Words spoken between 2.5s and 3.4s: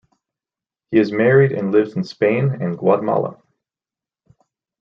and Guatemala.